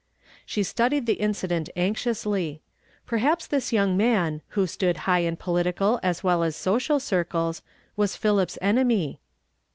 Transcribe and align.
She 0.47 0.63
studied 0.63 1.05
the 1.05 1.13
incident 1.21 1.69
anxiously. 1.75 2.63
Perhaps 3.05 3.45
this 3.45 3.71
young 3.71 3.95
man, 3.95 4.41
who 4.57 4.65
stood 4.65 4.97
high 5.05 5.19
in 5.19 5.35
po 5.35 5.51
litical 5.53 5.99
as 6.01 6.23
well 6.23 6.41
as 6.41 6.55
social 6.55 6.99
circles, 6.99 7.61
was 7.95 8.17
Phili[)\s 8.17 8.57
enemy. 8.63 9.19